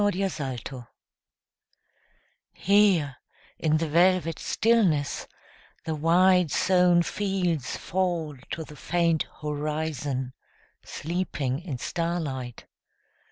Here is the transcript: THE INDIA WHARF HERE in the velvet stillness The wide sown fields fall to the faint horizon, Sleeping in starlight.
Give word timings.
THE 0.01 0.07
INDIA 0.23 0.29
WHARF 0.29 0.87
HERE 2.53 3.17
in 3.59 3.77
the 3.77 3.87
velvet 3.87 4.39
stillness 4.39 5.27
The 5.85 5.93
wide 5.93 6.49
sown 6.49 7.03
fields 7.03 7.77
fall 7.77 8.35
to 8.53 8.63
the 8.63 8.75
faint 8.75 9.27
horizon, 9.41 10.33
Sleeping 10.83 11.59
in 11.59 11.77
starlight. 11.77 12.65